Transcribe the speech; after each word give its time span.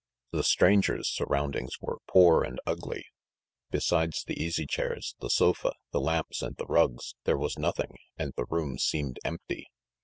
The 0.31 0.41
stranger's 0.43 1.07
surroundings 1.09 1.79
were 1.79 1.99
poor 2.07 2.43
and 2.43 2.59
ugly; 2.65 3.05
besides 3.69 4.23
the 4.23 4.33
easy 4.43 4.65
chairs, 4.65 5.13
the 5.19 5.29
sofa, 5.29 5.73
the 5.91 6.01
lamps 6.01 6.41
and 6.41 6.55
the 6.57 6.65
rugs, 6.65 7.13
there 7.25 7.37
was 7.37 7.55
nothing, 7.59 7.95
and 8.17 8.33
the 8.35 8.45
room 8.45 8.79
seemed 8.79 9.19
empty. 9.23 9.67